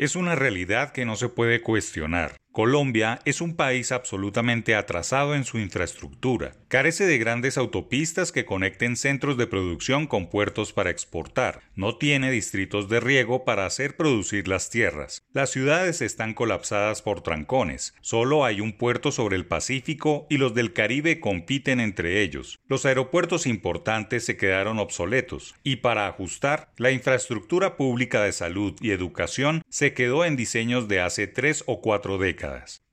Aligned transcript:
Es 0.00 0.16
una 0.16 0.34
realidad 0.34 0.92
que 0.92 1.04
no 1.04 1.14
se 1.14 1.28
puede 1.28 1.60
cuestionar. 1.60 2.38
Colombia 2.52 3.20
es 3.26 3.40
un 3.40 3.54
país 3.54 3.92
absolutamente 3.92 4.74
atrasado 4.74 5.36
en 5.36 5.44
su 5.44 5.60
infraestructura. 5.60 6.56
Carece 6.66 7.06
de 7.06 7.16
grandes 7.16 7.56
autopistas 7.56 8.32
que 8.32 8.44
conecten 8.44 8.96
centros 8.96 9.36
de 9.36 9.46
producción 9.46 10.08
con 10.08 10.28
puertos 10.28 10.72
para 10.72 10.90
exportar. 10.90 11.62
No 11.76 11.96
tiene 11.96 12.32
distritos 12.32 12.88
de 12.88 12.98
riego 12.98 13.44
para 13.44 13.66
hacer 13.66 13.96
producir 13.96 14.48
las 14.48 14.68
tierras. 14.68 15.22
Las 15.32 15.50
ciudades 15.50 16.02
están 16.02 16.34
colapsadas 16.34 17.02
por 17.02 17.20
trancones. 17.22 17.94
Solo 18.00 18.44
hay 18.44 18.60
un 18.60 18.72
puerto 18.72 19.12
sobre 19.12 19.36
el 19.36 19.46
Pacífico 19.46 20.26
y 20.28 20.38
los 20.38 20.52
del 20.52 20.72
Caribe 20.72 21.20
compiten 21.20 21.78
entre 21.78 22.20
ellos. 22.20 22.58
Los 22.66 22.84
aeropuertos 22.84 23.46
importantes 23.46 24.24
se 24.24 24.36
quedaron 24.36 24.80
obsoletos 24.80 25.54
y 25.62 25.76
para 25.76 26.08
ajustar, 26.08 26.72
la 26.78 26.90
infraestructura 26.90 27.76
pública 27.76 28.24
de 28.24 28.32
salud 28.32 28.74
y 28.80 28.90
educación 28.90 29.62
se 29.68 29.94
quedó 29.94 30.24
en 30.24 30.34
diseños 30.34 30.88
de 30.88 31.00
hace 31.00 31.28
tres 31.28 31.62
o 31.66 31.80
cuatro 31.80 32.18
décadas. 32.18 32.39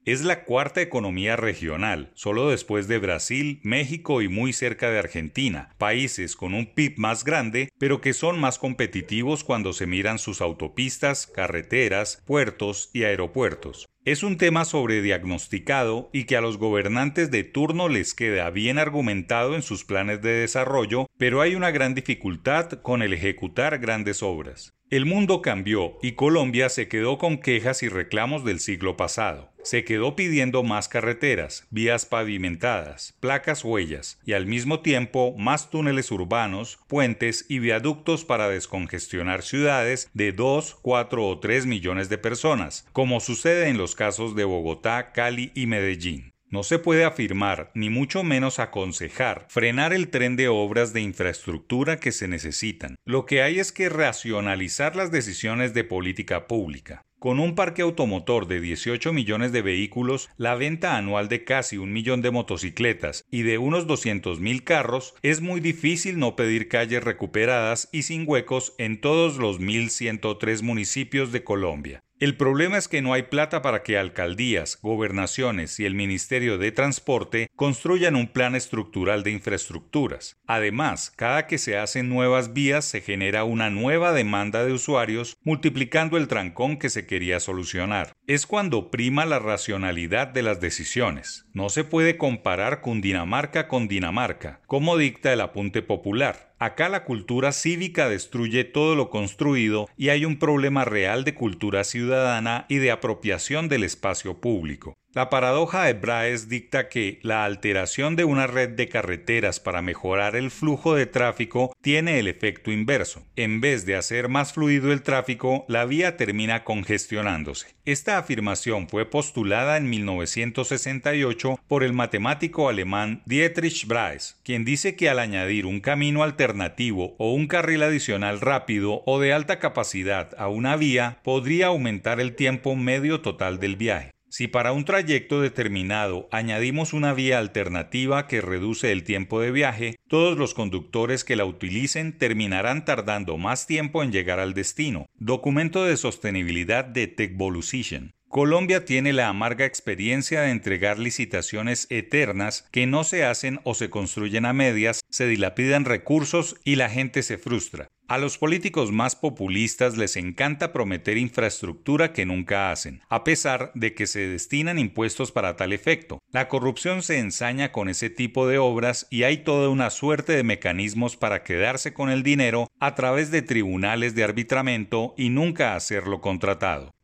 Es 0.04 0.22
la 0.22 0.44
cuarta 0.44 0.80
economía 0.80 1.36
regional, 1.36 2.10
solo 2.14 2.48
después 2.48 2.88
de 2.88 2.98
Brasil, 2.98 3.60
México 3.62 4.22
y 4.22 4.28
muy 4.28 4.52
cerca 4.52 4.90
de 4.90 4.98
Argentina, 4.98 5.74
países 5.78 6.34
con 6.34 6.54
un 6.54 6.72
PIB 6.72 6.98
más 6.98 7.24
grande, 7.24 7.68
pero 7.78 8.00
que 8.00 8.14
son 8.14 8.38
más 8.40 8.58
competitivos 8.58 9.44
cuando 9.44 9.72
se 9.72 9.86
miran 9.86 10.18
sus 10.18 10.40
autopistas, 10.40 11.26
carreteras, 11.26 12.22
puertos 12.26 12.90
y 12.94 13.04
aeropuertos. 13.04 13.86
Es 14.04 14.22
un 14.22 14.38
tema 14.38 14.64
sobrediagnosticado 14.64 16.08
y 16.14 16.24
que 16.24 16.36
a 16.36 16.40
los 16.40 16.56
gobernantes 16.56 17.30
de 17.30 17.44
turno 17.44 17.90
les 17.90 18.14
queda 18.14 18.48
bien 18.48 18.78
argumentado 18.78 19.54
en 19.54 19.62
sus 19.62 19.84
planes 19.84 20.22
de 20.22 20.30
desarrollo, 20.30 21.06
pero 21.18 21.42
hay 21.42 21.54
una 21.54 21.70
gran 21.70 21.94
dificultad 21.94 22.70
con 22.80 23.02
el 23.02 23.12
ejecutar 23.12 23.78
grandes 23.78 24.22
obras. 24.22 24.77
El 24.90 25.04
mundo 25.04 25.42
cambió 25.42 25.98
y 26.00 26.12
Colombia 26.12 26.70
se 26.70 26.88
quedó 26.88 27.18
con 27.18 27.36
quejas 27.36 27.82
y 27.82 27.90
reclamos 27.90 28.42
del 28.42 28.58
siglo 28.58 28.96
pasado. 28.96 29.52
Se 29.62 29.84
quedó 29.84 30.16
pidiendo 30.16 30.62
más 30.62 30.88
carreteras, 30.88 31.66
vías 31.68 32.06
pavimentadas, 32.06 33.14
placas 33.20 33.64
huellas 33.64 34.18
y 34.24 34.32
al 34.32 34.46
mismo 34.46 34.80
tiempo 34.80 35.34
más 35.36 35.68
túneles 35.68 36.10
urbanos, 36.10 36.78
puentes 36.88 37.44
y 37.50 37.58
viaductos 37.58 38.24
para 38.24 38.48
descongestionar 38.48 39.42
ciudades 39.42 40.08
de 40.14 40.32
2, 40.32 40.78
4 40.80 41.28
o 41.28 41.38
3 41.38 41.66
millones 41.66 42.08
de 42.08 42.16
personas, 42.16 42.88
como 42.94 43.20
sucede 43.20 43.68
en 43.68 43.76
los 43.76 43.94
casos 43.94 44.34
de 44.36 44.44
Bogotá, 44.44 45.12
Cali 45.12 45.52
y 45.54 45.66
Medellín. 45.66 46.32
No 46.50 46.62
se 46.62 46.78
puede 46.78 47.04
afirmar, 47.04 47.70
ni 47.74 47.90
mucho 47.90 48.24
menos 48.24 48.58
aconsejar, 48.58 49.46
frenar 49.50 49.92
el 49.92 50.08
tren 50.08 50.34
de 50.34 50.48
obras 50.48 50.94
de 50.94 51.02
infraestructura 51.02 51.98
que 51.98 52.10
se 52.10 52.26
necesitan. 52.26 52.96
Lo 53.04 53.26
que 53.26 53.42
hay 53.42 53.58
es 53.58 53.70
que 53.70 53.90
racionalizar 53.90 54.96
las 54.96 55.10
decisiones 55.10 55.74
de 55.74 55.84
política 55.84 56.46
pública. 56.46 57.04
Con 57.18 57.40
un 57.40 57.54
parque 57.54 57.82
automotor 57.82 58.46
de 58.46 58.60
18 58.60 59.12
millones 59.12 59.52
de 59.52 59.60
vehículos, 59.60 60.30
la 60.36 60.54
venta 60.54 60.96
anual 60.96 61.28
de 61.28 61.44
casi 61.44 61.76
un 61.76 61.92
millón 61.92 62.22
de 62.22 62.30
motocicletas 62.30 63.26
y 63.30 63.42
de 63.42 63.58
unos 63.58 63.86
200 63.86 64.40
mil 64.40 64.62
carros, 64.62 65.16
es 65.22 65.40
muy 65.40 65.60
difícil 65.60 66.18
no 66.18 66.34
pedir 66.34 66.68
calles 66.68 67.02
recuperadas 67.02 67.88
y 67.92 68.04
sin 68.04 68.24
huecos 68.26 68.74
en 68.78 69.00
todos 69.00 69.36
los 69.36 69.60
1.103 69.60 70.62
municipios 70.62 71.32
de 71.32 71.44
Colombia. 71.44 72.04
El 72.20 72.36
problema 72.36 72.78
es 72.78 72.88
que 72.88 73.00
no 73.00 73.12
hay 73.12 73.22
plata 73.22 73.62
para 73.62 73.84
que 73.84 73.96
alcaldías, 73.96 74.76
gobernaciones 74.82 75.78
y 75.78 75.84
el 75.84 75.94
Ministerio 75.94 76.58
de 76.58 76.72
Transporte 76.72 77.48
construyan 77.54 78.16
un 78.16 78.26
plan 78.26 78.56
estructural 78.56 79.22
de 79.22 79.30
infraestructuras. 79.30 80.36
Además, 80.44 81.12
cada 81.14 81.46
que 81.46 81.58
se 81.58 81.78
hacen 81.78 82.08
nuevas 82.08 82.52
vías 82.52 82.84
se 82.84 83.02
genera 83.02 83.44
una 83.44 83.70
nueva 83.70 84.12
demanda 84.12 84.64
de 84.64 84.72
usuarios, 84.72 85.36
multiplicando 85.44 86.16
el 86.16 86.26
trancón 86.26 86.76
que 86.76 86.90
se 86.90 87.06
quería 87.06 87.38
solucionar. 87.38 88.16
Es 88.26 88.46
cuando 88.46 88.90
prima 88.90 89.24
la 89.24 89.38
racionalidad 89.38 90.26
de 90.26 90.42
las 90.42 90.60
decisiones. 90.60 91.46
No 91.52 91.68
se 91.68 91.84
puede 91.84 92.16
comparar 92.16 92.80
Cundinamarca 92.80 93.68
con 93.68 93.86
Dinamarca, 93.86 94.60
como 94.66 94.96
dicta 94.96 95.32
el 95.32 95.40
apunte 95.40 95.82
popular. 95.82 96.47
Acá 96.60 96.88
la 96.88 97.04
cultura 97.04 97.52
cívica 97.52 98.08
destruye 98.08 98.64
todo 98.64 98.96
lo 98.96 99.10
construido 99.10 99.88
y 99.96 100.08
hay 100.08 100.24
un 100.24 100.40
problema 100.40 100.84
real 100.84 101.22
de 101.22 101.34
cultura 101.34 101.84
ciudadana 101.84 102.66
y 102.68 102.78
de 102.78 102.90
apropiación 102.90 103.68
del 103.68 103.84
espacio 103.84 104.40
público. 104.40 104.98
La 105.14 105.30
paradoja 105.30 105.84
de 105.84 105.94
Braes 105.94 106.50
dicta 106.50 106.90
que 106.90 107.18
la 107.22 107.46
alteración 107.46 108.14
de 108.14 108.24
una 108.24 108.46
red 108.46 108.68
de 108.68 108.90
carreteras 108.90 109.58
para 109.58 109.80
mejorar 109.80 110.36
el 110.36 110.50
flujo 110.50 110.94
de 110.94 111.06
tráfico 111.06 111.74
tiene 111.80 112.18
el 112.18 112.28
efecto 112.28 112.70
inverso. 112.70 113.24
En 113.34 113.62
vez 113.62 113.86
de 113.86 113.96
hacer 113.96 114.28
más 114.28 114.52
fluido 114.52 114.92
el 114.92 115.00
tráfico, 115.00 115.64
la 115.66 115.86
vía 115.86 116.18
termina 116.18 116.62
congestionándose. 116.62 117.74
Esta 117.86 118.18
afirmación 118.18 118.86
fue 118.86 119.06
postulada 119.06 119.78
en 119.78 119.88
1968 119.88 121.58
por 121.66 121.84
el 121.84 121.94
matemático 121.94 122.68
alemán 122.68 123.22
Dietrich 123.24 123.86
Braes, 123.86 124.38
quien 124.44 124.66
dice 124.66 124.94
que 124.94 125.08
al 125.08 125.20
añadir 125.20 125.64
un 125.64 125.80
camino 125.80 126.22
alternativo 126.22 127.16
o 127.16 127.32
un 127.32 127.46
carril 127.46 127.82
adicional 127.82 128.42
rápido 128.42 129.02
o 129.06 129.18
de 129.18 129.32
alta 129.32 129.58
capacidad 129.58 130.34
a 130.36 130.48
una 130.48 130.76
vía 130.76 131.18
podría 131.24 131.68
aumentar 131.68 132.20
el 132.20 132.34
tiempo 132.34 132.76
medio 132.76 133.22
total 133.22 133.58
del 133.58 133.76
viaje. 133.76 134.10
Si 134.30 134.46
para 134.46 134.72
un 134.72 134.84
trayecto 134.84 135.40
determinado 135.40 136.28
añadimos 136.30 136.92
una 136.92 137.14
vía 137.14 137.38
alternativa 137.38 138.26
que 138.26 138.42
reduce 138.42 138.92
el 138.92 139.02
tiempo 139.02 139.40
de 139.40 139.50
viaje, 139.50 139.96
todos 140.06 140.36
los 140.36 140.52
conductores 140.52 141.24
que 141.24 141.36
la 141.36 141.46
utilicen 141.46 142.16
terminarán 142.16 142.84
tardando 142.84 143.38
más 143.38 143.66
tiempo 143.66 144.02
en 144.02 144.12
llegar 144.12 144.38
al 144.38 144.52
destino. 144.52 145.08
Documento 145.18 145.84
de 145.84 145.96
sostenibilidad 145.96 146.84
de 146.84 147.06
Techvolution. 147.06 148.12
Colombia 148.28 148.84
tiene 148.84 149.14
la 149.14 149.28
amarga 149.28 149.64
experiencia 149.64 150.42
de 150.42 150.50
entregar 150.50 150.98
licitaciones 150.98 151.86
eternas 151.88 152.68
que 152.70 152.86
no 152.86 153.02
se 153.02 153.24
hacen 153.24 153.60
o 153.64 153.72
se 153.72 153.88
construyen 153.88 154.44
a 154.44 154.52
medias, 154.52 155.00
se 155.08 155.26
dilapidan 155.26 155.86
recursos 155.86 156.54
y 156.62 156.76
la 156.76 156.90
gente 156.90 157.22
se 157.22 157.38
frustra. 157.38 157.88
A 158.10 158.16
los 158.16 158.38
políticos 158.38 158.90
más 158.90 159.16
populistas 159.16 159.98
les 159.98 160.16
encanta 160.16 160.72
prometer 160.72 161.18
infraestructura 161.18 162.14
que 162.14 162.24
nunca 162.24 162.70
hacen, 162.70 163.02
a 163.10 163.22
pesar 163.22 163.70
de 163.74 163.92
que 163.92 164.06
se 164.06 164.26
destinan 164.26 164.78
impuestos 164.78 165.30
para 165.30 165.56
tal 165.56 165.74
efecto. 165.74 166.18
La 166.32 166.48
corrupción 166.48 167.02
se 167.02 167.18
ensaña 167.18 167.70
con 167.70 167.90
ese 167.90 168.08
tipo 168.08 168.48
de 168.48 168.56
obras 168.56 169.06
y 169.10 169.24
hay 169.24 169.44
toda 169.44 169.68
una 169.68 169.90
suerte 169.90 170.32
de 170.32 170.42
mecanismos 170.42 171.18
para 171.18 171.42
quedarse 171.42 171.92
con 171.92 172.08
el 172.08 172.22
dinero 172.22 172.66
a 172.80 172.94
través 172.94 173.30
de 173.30 173.42
tribunales 173.42 174.14
de 174.14 174.24
arbitramiento 174.24 175.12
y 175.18 175.28
nunca 175.28 175.74
hacerlo 175.74 176.22
contratado. 176.22 176.94